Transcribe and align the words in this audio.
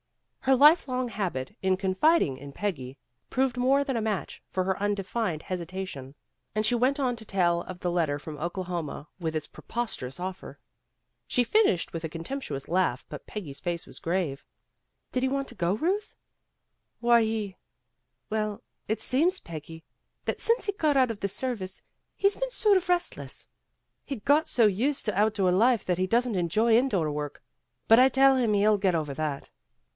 Her 0.45 0.55
life 0.55 0.87
long 0.87 1.09
habit 1.09 1.55
of 1.63 1.77
confiding 1.77 2.37
in 2.37 2.51
Peggy 2.53 2.97
proved 3.29 3.55
more 3.55 3.83
than 3.83 3.95
a 3.95 4.01
match 4.01 4.41
for 4.49 4.63
her 4.63 4.77
undefined 4.81 5.43
hesitation, 5.43 6.15
and 6.55 6.65
she 6.65 6.73
went 6.73 6.99
on 6.99 7.15
to 7.17 7.23
tell 7.23 7.61
of 7.61 7.79
the 7.81 7.91
letter 7.91 8.17
from 8.17 8.39
Oklahoma 8.39 9.07
with 9.19 9.35
its 9.35 9.45
preposterous 9.45 10.19
offer. 10.19 10.57
She 11.27 11.43
finished 11.43 11.93
with 11.93 12.03
a 12.03 12.05
little 12.07 12.13
contemptuous 12.17 12.67
laugh, 12.67 13.05
but 13.09 13.27
Peggy's 13.27 13.59
face 13.59 13.85
was 13.85 13.99
grave. 13.99 14.43
"Did 15.11 15.21
he 15.21 15.29
want 15.29 15.47
to 15.49 15.55
go, 15.55 15.73
Ruth!" 15.75 16.15
135, 17.01 17.21
he 17.29 17.57
well, 18.31 18.63
it 18.87 18.99
seems, 19.01 19.39
Peggy, 19.39 19.83
that 20.25 20.41
since 20.41 20.65
he 20.65 20.71
got 20.71 20.97
out 20.97 21.11
of 21.11 21.19
the 21.19 21.27
service 21.29 21.83
he's 22.15 22.35
been 22.35 22.49
sort 22.49 22.75
of 22.77 22.89
rest 22.89 23.15
less. 23.17 23.47
He 24.03 24.15
got 24.15 24.47
so 24.47 24.65
used 24.65 25.05
to 25.05 25.17
outdoor 25.17 25.51
life 25.51 25.85
that 25.85 25.99
he 25.99 26.07
doesn't 26.07 26.35
enjoy 26.35 26.75
indoor 26.75 27.11
work. 27.11 27.43
But 27.87 27.99
I 27.99 28.09
tell 28.09 28.35
him 28.35 28.53
he'll 28.53 28.79
get 28.79 28.95
over 28.95 29.13
that." 29.13 29.51